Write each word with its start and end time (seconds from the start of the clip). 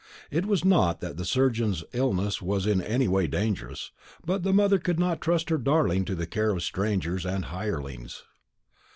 It 0.31 0.47
was 0.47 0.65
not 0.65 0.99
that 1.01 1.17
the 1.17 1.23
surgeon's 1.25 1.83
illness 1.93 2.41
was 2.41 2.65
in 2.65 2.81
any 2.81 3.07
way 3.07 3.27
dangerous, 3.27 3.91
but 4.25 4.41
the 4.41 4.51
mother 4.51 4.79
could 4.79 4.99
not 4.99 5.21
trust 5.21 5.51
her 5.51 5.59
darling 5.59 6.05
to 6.05 6.15
the 6.15 6.25
care 6.25 6.49
of 6.49 6.63
strangers 6.63 7.23
and 7.23 7.45
hirelings. 7.45 8.23